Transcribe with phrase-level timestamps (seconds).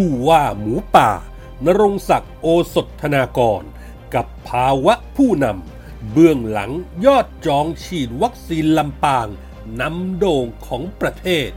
[0.00, 1.10] ผู้ว่าหมูป่า
[1.64, 3.62] นรงศักดิ์โอสถธนากร
[4.14, 6.72] กับภาวะผู้นำเบื้องหลัง
[7.06, 9.28] ยอดจองฉีดวัคซีนลำปาง
[9.80, 11.50] นำโด่งของประเทศ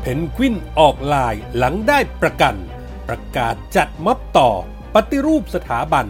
[0.00, 2.56] เพนกวินออกลายหลังได้ประกัน
[3.08, 4.50] ประกาศจัดม็อบต่อ
[4.94, 6.06] ปฏิรูปสถาบัน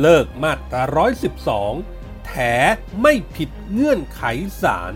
[0.00, 0.82] เลิกมาตรา
[1.54, 2.32] 112 แถ
[3.00, 4.22] ไม่ผิดเงื่อนไข
[4.62, 4.94] ศาล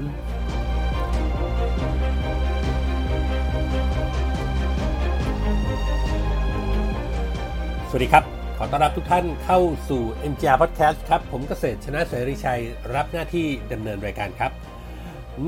[7.96, 8.24] วัสดีครับ
[8.58, 12.62] ขอต้อนรับทุกท่านเข้าสู่ NGR Podcast ครับ ผมเกษตรชนะเสรีชัย
[12.94, 14.52] รับหน้าที่ดำเนินรายการครับ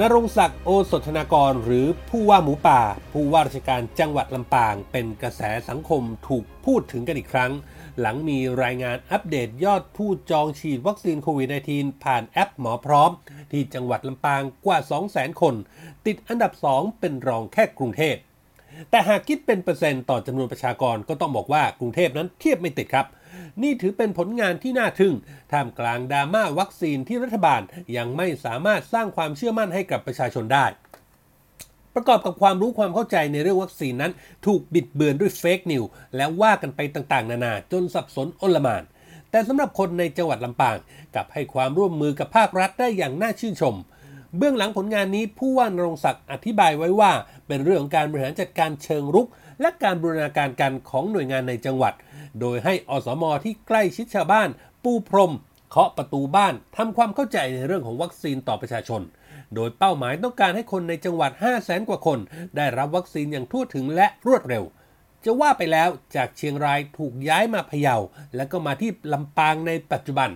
[0.00, 2.80] นรงศักดิ์โอสถนากร หรือผู้ว่าหมูป่า
[3.12, 7.52] ผู้ว่าราชการจังหวัดลำปาง เป็นกระแสสังคมถูกพูดถึงกันอีกครั้ง
[8.00, 13.10] หลังมีรายงานอัปเดตยอดผู้จองฉีดวัคซีนโควิด -19 ผ่านแอปหมอพร้อม
[13.52, 14.78] ที่จังหวัดลำปางกว่า
[15.10, 15.54] 200,000 คน
[16.06, 18.16] ติดอันดับ 2 เป็นรองแค่กรุงเทพ
[18.90, 23.06] แต่หากคิดเป็นเปอร์เซ็นต์ต่อจำนวนประชากรก็ต้องบอกว่ากรุงเทพนั้นเทียบไม่ติดครับ
[23.62, 25.14] นี่ถือเป็นผลงานที่น่าทึ่ง
[25.52, 27.60] ท่ามกลางดราม่าวัคซีนที่รัฐบาล
[27.96, 30.66] ยังไม่สามารถสร้างความเชื่อมั่นให้กับประชาชนได้
[31.94, 34.12] ประกอบกับความรู้ความเข้าใจในเรื่องวัคซีนนั้น
[34.46, 35.82] ถูกบิดเบือนด้วยเฟกนิว
[36.16, 38.82] และว่ากันไปต่างๆ นานาจนสับสนโอลมาน
[39.30, 40.76] แต่สำหรับคนในจังหวัดลำปาง
[41.14, 43.74] กลับให้ความร่วมมือกับภาครัฐได้อย่างน่าชื่นชม
[44.38, 47.12] เบื้องหลังผลงานนี้ผู้ว่านรงศักดิ์อธิบายไว้ว่า
[47.46, 49.28] เป็นเรื่องของการบริหารจัดการเชิงรุก
[49.60, 51.94] และการบูรณาการกันของหน่วยงานในจังหวัด
[52.40, 54.48] โดยให้อสมที่ใกล้ชิดชาวบ้าน
[54.84, 55.32] ปูพรม
[55.70, 59.02] เคาะประตูบ้านทำความเข้าใจในเรื่องของวัคซีนต่อประชาชน
[59.54, 62.18] โดยเป้าหมายต้องการให้คนในจังหวัด 5 0 0แสนกว่าคน
[62.56, 64.64] ได้รับวัคซีนอย่างทั่วถึงและรวดเร็ว
[65.24, 67.96] จะว่าไปแล้วจากเชียงรายถูกย้ายมาพะเยา
[68.36, 70.30] และก็มาที่ลำปางในปัจจุบัน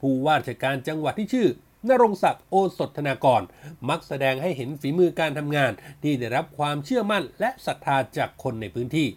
[0.00, 1.48] ผู้ว่าราชการจังหวัดที่ชื่อ
[1.88, 3.42] นรงศักดิ์โอสถธนากร
[3.88, 9.08] มักแสดงให้เห็นฝีมือการทำงาน ที่ได้รับความเชื่อมั่นและศรัทธาจากคนในพื้นที่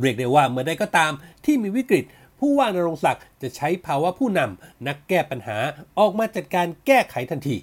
[0.00, 1.12] เรียกได้ว่าเมื่อใดก็ตาม
[1.44, 2.04] ที่มีวิกฤต
[2.38, 5.58] ผู้ว่านรงศักดิ์จะใช้ภาวะผู้นำนักแก้ปัญหา
[5.98, 7.56] ออกมาจัดการแก้ไขทันที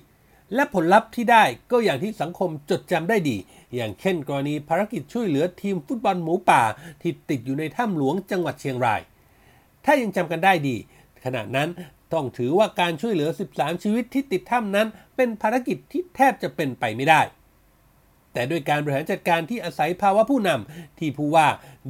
[0.56, 3.38] และผลลัพธ์ที่ได้ก็อย่างที่สังคมจดจำได้ดี
[3.76, 6.64] อย่างเช่นกรณีภารกิจช่วยเหลือทีมฟุตบอลหมูป่า
[7.02, 9.02] ที่ติดอยู่ในถ้ำหลวงจังหวัดเชียงราย
[9.86, 10.76] ถ้ายังจำกันได้ดี
[11.26, 11.70] ขณะนั้น
[12.14, 17.22] ต้องถือว่าการช่วยเหลือ 13 ชีวิตที่ติดถ้ำนั้น เป็นภารกิจที่แทบจะเป็นไปไม่ได้
[18.34, 21.48] แต่ด้วยการบริหารจัดการที่อาศัยภาวะผู้นำที่ผู้ว่า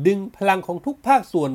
[0.08, 1.52] ดึงพลังของทุกภาคส่วน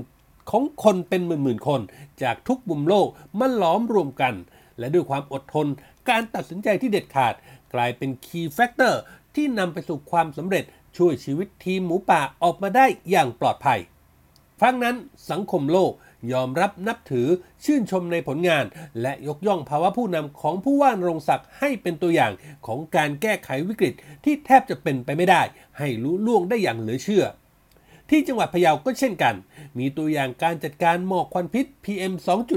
[0.50, 1.80] ของคนเป็นหมื่นๆคน
[2.22, 3.06] จากทุกมุมโลก
[3.38, 4.34] มาหลอมรวมกัน
[4.78, 5.66] และด้วยความอดทน
[6.08, 7.34] การตัดสินใจที่เด็ดขาด
[7.74, 9.00] กลายเป็น key factor
[9.34, 10.64] ที่นำไปสู่ความสำเร็จ
[10.96, 13.80] ช่วยชีวิตทีมหมูป่าออกมาได้อย่างปลอดภัย
[14.60, 14.96] ครั้งนั้น
[15.30, 15.92] สังคมโลก
[16.33, 17.28] ยอมรับนับถือ
[17.65, 18.65] ชื่นชมในผลงาน
[19.03, 22.33] และยกย่องภาวะผู้นำของผู้ว่านรงศักดิ์ให้เป็นตัวอย่าง
[22.66, 23.94] ของการแก้ไขวิกฤต
[24.25, 25.43] ที่แทบจะเป็นไปไม่ได้
[25.78, 27.25] ให้รู้ล่วงได้อย่างเหลือเชื่อ
[28.10, 29.34] ที่จังหวัดพะเยาก็เช่นกัน
[29.78, 32.12] มีตัวอย่างการจัดการหมอกควันพิษ PM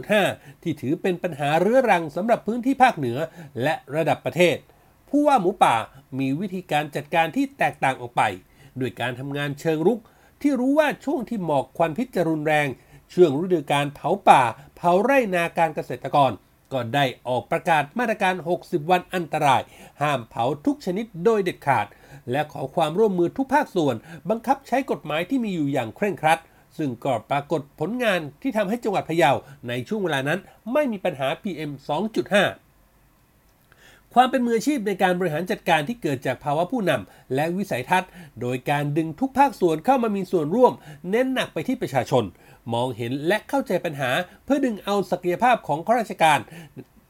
[0.10, 3.18] 2.5 ที่ถือเป็นปัญหาเรื้อรังสำหรับพื้นที่ภาคเหนือ
[3.64, 4.58] และระดับประเทศ
[5.10, 5.76] ผู้ว่าหมูป่า
[6.20, 8.22] มีวิธีการจัดการที่แตกต่างออกไป
[8.80, 10.00] ด้วยการทำงานเชิงรุก
[10.42, 12.68] ที่รู้ว่าช่วงที่หมอกควันพิษจะรุนแรง
[13.14, 14.42] ช่วงฤดูการเผาป่า
[14.76, 16.32] เผาไร่นาการเกษตรกร
[16.74, 19.62] ก็ได้ออกประกาศมาตรการ 60 วันอันตราย
[20.02, 21.86] ห้ามเผาทุกชนิดโดยเด็ดขาด
[22.32, 23.96] และขอความร่วมมือทุกภาคส่วน
[24.30, 26.40] บังคับใช้กฎหมายที่มีอยู่อย่างเคร่งครัด
[26.78, 29.32] ซึ่งก็ปรากฏผลงานที่ทำให้จังหวัดพะเยา
[29.68, 30.40] ในช่วงเวลานั้น
[30.74, 31.72] ไม่มีปัญหา PM
[32.76, 38.10] 2.5ความเป็นมืออาชีพในการบริหารจัดการที่เกิดจากภาวะผู้นำและวิสัยทัศน์
[38.42, 40.74] โดยการดึงทุกภาคส่วนเข้ามามีส่วนร่วม
[41.10, 42.24] เน้นหนักไปที่ประชาชน
[42.74, 44.12] มองเห็นและเข้าใจปัญหา
[44.46, 46.40] เพื่อดึงเอาศักยภาพของข้าราชการ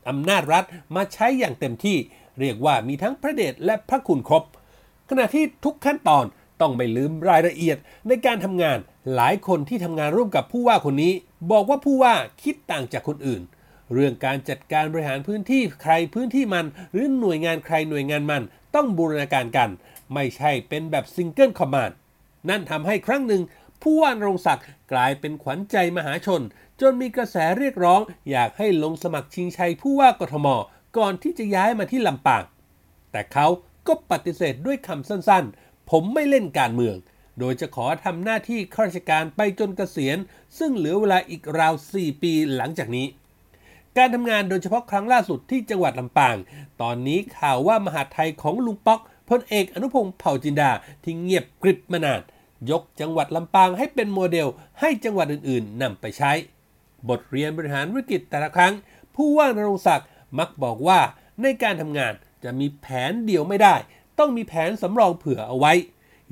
[0.09, 0.63] อำนาจรัฐ
[0.95, 1.97] มาใช้อย่างเต็มที่
[2.39, 4.43] เรียกว่ามีทั้งพระเดชและพระคุณครบ
[5.09, 6.25] ขณะที่ทุกขั้นตอน
[6.61, 7.77] ต้องไม่ลืมรายละเอียด
[8.07, 8.77] ในการทำงาน
[9.15, 11.13] หลายคนที่ทำงานร่วมกับผู้ว่าคนนี้
[11.51, 13.41] บอกว่าผู้ว่าคิดต่างจากคนอื่น
[13.93, 18.43] เรื่องการจัดการบริหารพื้นที่ใครพื้นที่มัน หรือหน่วยงานใครหน่วยงานมัน
[18.75, 19.69] ต้องบูรณาการกัน
[20.13, 21.95] ไม่ใช่เป็นแบบ single command
[22.49, 23.41] นั่นทำให้ครั้งหนึ่ง
[23.87, 26.41] ผู้ว่านรงศักดิ์กลายเป็นขวัญใจมหาชน
[26.81, 28.01] จนมีกระแสเรียกร้อง
[28.31, 30.47] อยากให้ลงสมัครชิงชัยผู้ว่ากทม
[30.97, 32.43] ก่อนที่จะย้ายมาที่ลำปาง
[33.11, 33.47] แต่เขา
[33.87, 36.95] ก็ปฏิเสธด้วยคำสั้นๆ ผมไม่เล่นการเมือง
[37.39, 40.17] โดยจะขอทำหน้าที่ข้าราชการไปจนเกษียณ
[40.57, 43.07] ซึ่งเหลือเวลาอีกราว 4 ปีหลังจากนี้
[43.97, 46.37] การทำงานโดยเฉพาะครั้งล่าสุดที่จังหวัดลำปาง
[46.81, 50.71] ตอนนี้ข่าวว่ามหาไทยของลุงป๊อกพลเอกอนุพงศ์เผ่าจินดา
[51.03, 52.21] ที่เงียบกริบมานาน
[52.71, 54.47] ยกจังหวัดลำปางให้เป็นโมเดล
[54.79, 56.31] ให้จังหวัดอื่นๆนำไปใช้
[57.09, 58.73] บทเรียนบริหารวิกฤตแต่ละครั้ง
[59.15, 60.07] ผู้ว่านรงศักดิ์
[60.39, 60.99] มักบอกว่า
[61.41, 62.13] ในการทำงาน
[62.43, 63.75] จะมีแผนเดียวไม่ได้
[64.19, 65.73] ต้องมีแผนสำรองเผื่อเอาไว้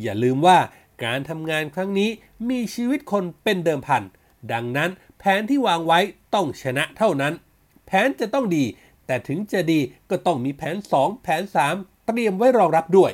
[0.02, 0.58] อย่าลืมว่า
[1.06, 2.10] การทำงานครั้งนี้
[2.50, 4.04] มีชีวิตคนเป็นเดิมพัน
[4.52, 4.90] ดังนั้น
[5.20, 6.00] แผนที่วางไว้
[6.34, 7.34] ต้องชนะเท่านั้น
[7.86, 8.66] แผนจะต้องดี
[9.06, 11.44] แต่ถึงจะดีก็ต้องมีแผน 2 แผน
[11.74, 13.12] 3 เตรียมไว้รองรับด้วย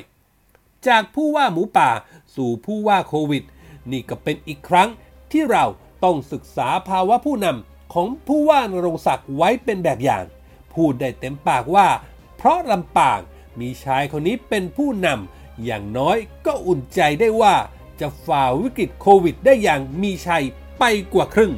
[0.88, 1.90] จากผู้ว่าหมูป่า
[2.34, 3.44] สู่ผู้ว่าโควิด
[3.90, 4.88] นี่ก็เป็นอีกครั้ง
[5.32, 5.64] ที่เรา
[6.04, 10.24] ต้องศึกษาภาวะผู้นำของผู้ว่านรงศักดิ์ไว้เป็นแบบอย่าง
[10.74, 11.88] พูดได้เต็มปากว่า
[12.36, 13.20] เพราะลำปาง
[13.60, 16.16] มีชายคนนี้เป็นผู้นำอย่างน้อย
[16.46, 17.54] ก็อุ่นใจได้ว่า
[18.00, 20.44] จะฝ่าวิกฤตโควิดได้อย่างมีชัย
[20.78, 20.84] ไป
[21.14, 21.52] กว่าครึ่ง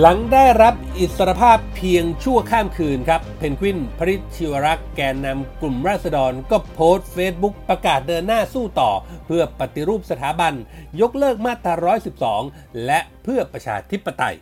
[0.00, 8.90] หลังได้รับอิสรภาพเพียงชั่วข้ามคืนครับ เพนกวินพริษฐ์ ชิวารักษ์แกนนำกลุ่มราษฎรก็โพสต์เฟซบุ๊กประกาศเดินหน้าสู้ต่อ
[9.26, 10.54] เพื่อปฏิรูปสถาบัน
[11.00, 11.94] ยกเลิกมาตรา
[12.36, 14.36] 112 และเพื่อประชาธิปไตย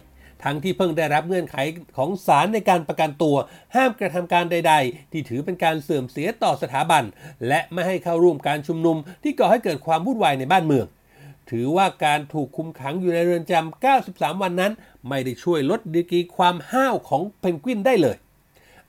[0.44, 1.56] ทั้งที่เพิ่งได้รับเงื่อนไข
[1.96, 3.36] ของศาลในการประกันตัว
[3.74, 7.04] ห้ามกระทำการใด ๆ ที่ถือเป็นการเสื่อมเสียต่อสถาบัน
[7.48, 10.86] และไม่ให้เข้าร่วมการชุมนุมที่ก่อให้เกิดความวุ่นวายในบ้านเมือง
[11.50, 14.72] ถือว่าการถูกคุมขังอยู่ในเรือนจำ 93 วันนั้น
[15.08, 18.16] ไม่ได้ช่วยลดดีกรีความห้าวของเพนกวินได้เลย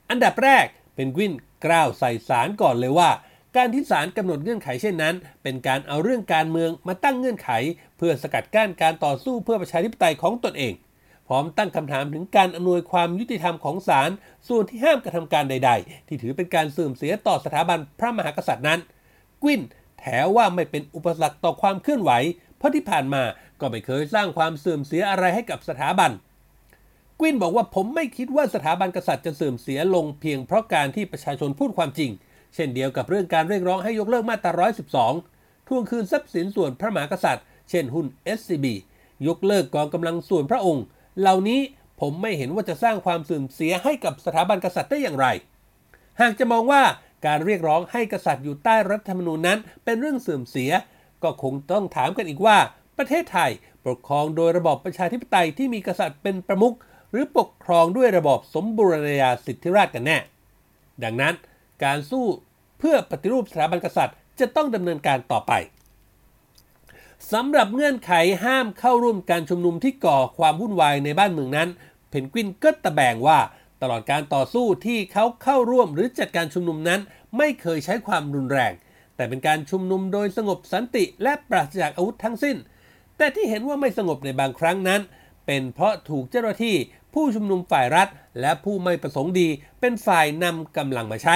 [0.09, 1.33] อันดับแรกเพนกวิน
[1.65, 3.09] กล่าวใส่สารก่อนเลยว่า
[3.55, 7.49] การที่ศาลกำหนดเงื่อนไขเช่นนั้น เป็นการเอาเรื่องการเมืองมาตั้งเงื่อนไข
[7.97, 10.73] เพื่อสกัดกั้นการต่อสู้เพื่อประชาธิปไตยของตนเอง
[11.27, 14.09] พร้อมตั้งคำถามถึงการอำนวยความยุติธรรมของศาล
[14.47, 18.79] ส่วนที่ห้ามกระทำการใด ๆ ที่ถือเป็นการเสื่อมเสียต่อสถาบันพระมหากษัตริย์นั้น
[19.43, 19.61] กวิน
[19.99, 20.05] แถ
[20.35, 22.11] ว่าไม่เป็นอุปสรรคต่อความเคลื่อนไหว
[22.57, 23.23] เพราะที่ผ่านมา
[23.59, 26.11] ก็ไม่เคยสร้างความเสื่อมเสียอะไรให้กับสถาบัน
[27.19, 32.11] กวินบอกว่าผมไม่คิดว่าสถาบันกษัตริย์จะเสื่อมเสียลงเพียงเพราะการที่ประชาชนพูดความจริง
[32.55, 34.67] เช่นเดียวกับเรื่องการเรียกร้องให้ยกเลิกมาตรา
[35.17, 38.05] 112 ทวงคืนทรัพย์สินส่วนพระมหากษัตริย์ เช่นหุ้น
[38.37, 38.65] SCB
[39.27, 40.83] ยกเลิกกองกำลังส่วนพระองค์
[41.19, 41.59] เหล่านี้
[42.01, 45.27] ผมไม่เห็นว่าจะสร้างความเสื่อมเสียให้กับสถาบันกษัตริย์ได้อย่างไร
[46.21, 46.83] หากจะมองว่า
[47.25, 50.71] การเรียกร้องให้กษัตริย์อยู่ใต้รัฐธรรมนูญนั้น เป็นเรื่องเสื่อมเสีย
[51.23, 52.57] ก็คงต้องถามกันอีกว่า
[52.97, 53.51] ประเทศไทย
[53.85, 56.75] ปกครองโดยระบอบประชาธิปไตยที่มีกษัตริย์เป็นประมุข
[57.11, 60.17] หรือปกครองด้วยระบอบสมบูรณาญาสิทธิราชกันแน่
[61.03, 61.33] ดังนั้น
[61.83, 62.25] การสู้
[62.79, 65.53] เพื่อปฏิรูปสถาบันกษัตริย์ จะต้องดำเนินการต่อไป
[67.31, 68.13] สำหรับเงื่อนไข
[68.43, 71.69] ห้ามเข้าร่วมการชุมนุมที่ก่อความวุ่นวายในบ้านเมืองนั้น
[72.09, 73.39] เพนกวินก็ตะแบงว่า
[73.81, 76.99] ตลอดการต่อสู้ที่เขาเข้าร่วมหรือจัดการชุมนุมนั้น
[77.37, 78.73] ไม่เคยใช้ความรุนแรง
[79.17, 82.57] แต่เป็นการชุมนุมโดยสงบสันติและปราศจากอาวุธทั้งสิ้น
[83.17, 85.01] แต่ที่เห็นว่าไม่สงบในบางครั้งนั้น
[85.45, 86.75] เป็นเพราะถูกเจ้าหน้าที่
[87.13, 88.07] ผู้ชุมนุมฝ่ายรัฐ
[88.41, 89.47] และผู้ไม่ประสงค์ดี
[89.79, 91.35] เป็นฝ่ายนำกำลังมาใช้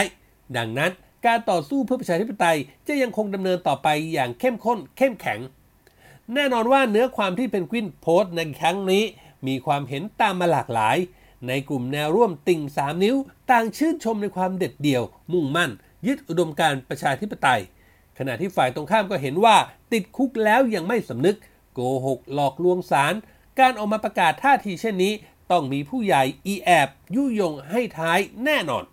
[0.57, 0.91] ดังนั้น
[1.25, 2.57] การต่อสู้เพื่อประชาธิปไตย
[2.87, 5.39] จะยังคงดำเนินต่อไปอย่างเข้มข้น เข้มแข็ง
[6.33, 9.03] แน่นอนว่าเนื้อความที่เพนกวินโพสต์ในครั้งนี้
[9.47, 10.97] มีความเห็นตามมาหลากหลาย
[11.47, 13.15] ในกลุ่มแนวร่วมติ่ง 3 นิ้ว
[13.51, 15.03] ต่างชื่นชมในความเด็ดเดี่ยว
[15.33, 15.71] มุ่งมั่น
[16.07, 17.61] ยึดอุดมการประชาธิปไตย
[18.17, 19.55] ขณะที่ฝ่ายตรงข้ามก็เห็นว่า
[19.93, 21.37] ติดคุกแล้วยังไม่สำนึก
[21.73, 23.13] โกหกหลอกลวงศาล
[23.59, 25.13] การออกมาประกาศท่าทีเช่นนี้
[25.51, 28.83] ต้องมีผู้ใหญ่อีแอบยุยงให้ท้ายแน่นอน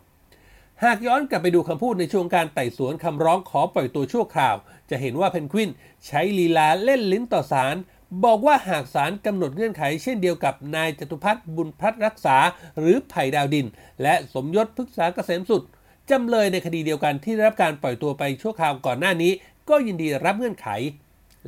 [0.84, 4.56] หากย้อนกลับไปดูคำพูดในช่วงการไต่สวนคำร้องขอปล่อยตัวชั่วคราว
[4.90, 5.70] จะเห็นว่าเพนกวิน
[6.06, 7.76] ใช้ลีลาเล่นลิ้นต่อศาล
[8.24, 12.36] บอกว่าหากศาลกำหนดเงื่อนไขเช่นเดียวกับนายจตุพัฒน์บุญพัฒรักษา
[12.78, 13.66] หรือไผ่ดาวดิน
[14.02, 15.62] และสมยศพฤกษาเกษมสุด
[16.10, 19.32] จำเลยในคดีเดียวกันที่ได้รับการปล่อยตัวไปชั่วคราวก่อนหน้านี้
[19.68, 20.68] ก็ยินดีรับเงื่อนไข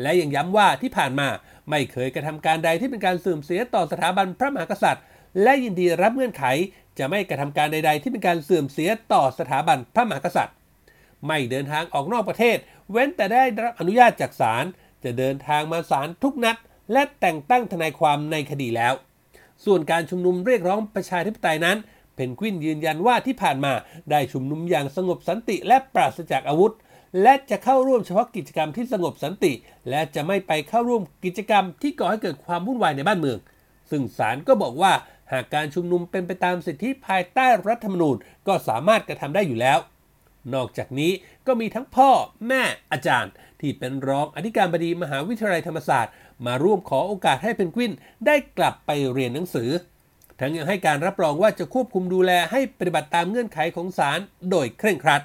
[0.03, 1.29] และยังย้ำว่าที่ผ่านมา
[1.71, 5.05] ไม่เคยกระทำการใดที่เป็นการเสื่อมเสียต่อสถาบันพระมหากษัตริย์
[5.43, 6.45] และยินดีรับเงื่อนไข
[6.99, 10.57] จะไม่กระทำการใด ๆ ที่เป็นการเสื่อมเสียต่อสถาบันพระมหากษัตริย์
[11.27, 12.57] ไม่เดินทางออกนอกประเทศ
[12.91, 14.65] เว้นแต่ได้รับอนุญาตจากศาล
[15.05, 16.57] จะเดินทางมาศาลทุกนัด
[16.93, 18.95] และแต่งตั้งทนายความในคดีแล้ว
[19.65, 21.79] ส่วนการชุมนุมเรียกร้องประชาธิปไตยนั้น
[22.21, 23.73] เพนกวินยืนยันว่าที่ผ่านมา
[24.11, 26.73] ได้ชุมนุมอย่างสงบสันติและปราศจากอาวุธ
[27.23, 29.53] และจะเข้าร่วมเฉพาะกิจกรรมที่สงบสันติ
[29.91, 33.39] และจะไม่ไปเข้าร่วมกิจกรรมที่ก่อให้เกิดความวุ่นวายในบ้านเมือง
[33.91, 34.93] ซึ่งศาลก็บอกว่า
[35.33, 39.79] หากการชุมนุมเป็นไปตามสิทธิภายใต้รัฐธรรมนูญก็สามารถกระทำได้อยู่แล้ว
[40.55, 41.13] นอกจากนี้
[41.47, 42.11] ก็มีทั้งพ่อ
[42.49, 42.63] แม่
[42.93, 46.13] อาจารย์ ที่เป็นรองอธิการบดีมหาวิทยาลัยธรรมศาสตร์
[46.47, 47.93] มาร่วมขอโอกาสให้เพนกวิน
[48.27, 49.71] ได้กลับไปเรียนหนังสือ
[50.41, 54.19] ทั้งยังให้การรับรองว่าจะควบคุมดูแลให้ปฏิบัติตามเงื่อนไขของศาล
[54.51, 55.23] โดยเคร่งครัด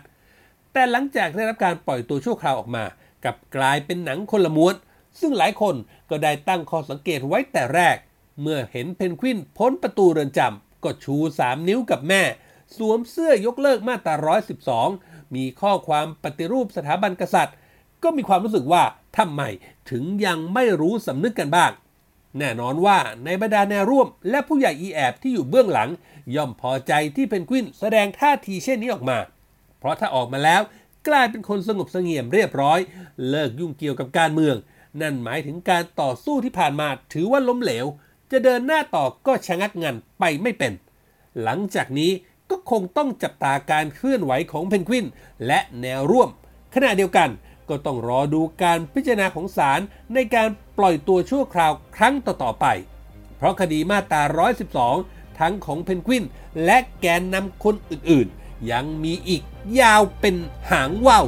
[0.74, 2.84] แต่หลังจากได้รับการปล่อยตัวชั่วคราวออกมา
[3.26, 4.76] กับกลายเป็นหนังคนละม้วน
[5.20, 5.76] ซึ่งหลายคน
[6.10, 7.98] ก็ได้ตั้งข้อสังเกตไว้แต่แรก
[8.42, 12.22] เมื่อเห็นเพนกวินพ้นประตูเรือนจำก็ชู 3 นิ้วกับแม่
[12.78, 14.36] สวมเสื้อยกเลิกมาตรา
[14.82, 17.56] 112 มีข้อความปฏิรูปสถาบันกษัตริย์
[18.04, 18.84] ก็มีความรู้สึกว่า
[19.18, 19.42] ทำไม
[19.90, 21.72] ถึงยังไม่รู้สำนึกกันบ้าง
[22.40, 25.90] แน่นอนว่าในบรรดาแนวร่วม และผู้ใหญ่อีแอบที่อยู่เบื้องหลัง
[26.36, 29.18] ย่อมพอใจที่เพนกวินแสดงท่าทีเช่นนี้ออกมา
[29.80, 30.62] เพราะถ้าออกมาแล้ว
[31.08, 32.80] กลายเป็นคนสงบเสงี่ยมเรียบร้อย
[33.30, 34.56] เลิกยุ่งเกี่ยวกับการเมือง
[35.02, 37.86] นั่นหมายถึงการต่อสู้ที่ผ่านมาถือว่าล้มเหลว
[38.32, 40.74] จะเดินหน้าต่อก็ชะงักงันไปไม่เป็น
[41.44, 42.12] หลังจากนี้
[42.50, 45.06] ก็คงต้องจับตาการเคลื่อนไหวของเพนกวิน
[45.48, 46.30] และแนวร่วม
[46.76, 47.30] ขณะเดียวกัน
[47.70, 49.80] ก็ต้องรอดูการพิจารณาของศาล
[50.14, 52.66] ในการปล่อยตัวชั่วคราวครั้งต่อๆไป
[53.38, 54.22] เพราะคดีมาตรา
[54.82, 56.24] 112 ทั้งของเพนกวิน
[56.66, 59.44] และแกนนำคนอื่นๆ ยังมีอีก
[59.80, 60.36] ยาวเป็น
[60.72, 61.26] หางว่าว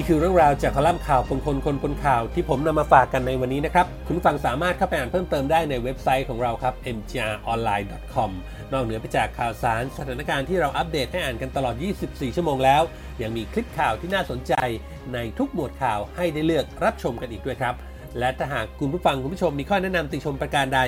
[0.00, 8.30] นี่คือเรื่องราวจากคอลัมน์ข่าวคนคนคนคนข่าวที่ผมนำมาฝากกันในวันนี้นะครับ คุณผู้ฟังสามารถเข้าไปอ่านเพิ่มเติมได้ในเว็บไซต์ของเราครับ mgronline.com
[8.72, 11.74] นอกเหนือไปจากข่าวสารสถานการณ์ที่เราอัปเดตให้อ่านกันตลอด
[12.06, 12.82] 24 ชั่วโมงแล้ว
[13.22, 14.54] ยังมีคลิปข่าวที่น่าสนใจ
[15.14, 17.74] ในทุกหมวดข่าวให้ได้เลือกรับชมกันอีกด้วยครับ
[18.18, 20.80] และถ้าหากคุณผู้ฟังคุณผู้ชมมีข้อแนะนำติชมประการใด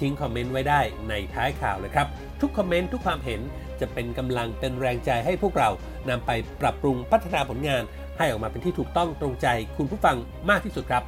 [0.00, 2.06] ทิ้งคอมเมนต์ไว้ได้ในท้ายข่าวเลยครับ
[2.40, 3.40] ทุกคอมเมนต์ทุกความเห็น
[3.80, 5.68] จะเป็นกำลังเป็นแรงใจให้พวกเรา
[6.08, 7.82] นำไปปรับปรุงพัฒนาผลงาน
[8.18, 10.16] ให้ออกมาเป็นที่ถูกต้องตรงใจคุณผู้ฟัง
[10.50, 11.02] มากที่สุดครับ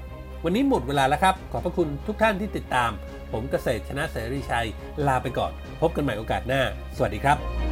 [0.44, 2.90] วันนี้หมดเวลาแล้วครับ ขอบพระคุณทุกท่านที่ติดตาม
[3.32, 4.66] ผมเกษตรชนะเสรีชัย
[5.06, 6.62] ลาไปก่อน พบกันใหม่โอกาสหน้า
[6.96, 7.63] สวัสดีครับ